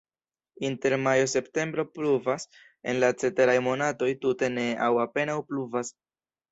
Inter 0.69 0.95
majo-septembro 1.07 1.85
pluvas, 1.99 2.47
en 2.93 2.99
la 3.05 3.13
ceteraj 3.25 3.59
monatoj 3.69 4.13
tute 4.27 4.55
ne 4.59 4.69
aŭ 4.89 4.93
apenaŭ 5.09 5.41
pluvas. 5.53 5.99